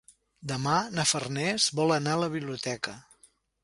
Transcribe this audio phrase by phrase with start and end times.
[0.51, 3.01] Demà na Farners vol anar a la biblioteca.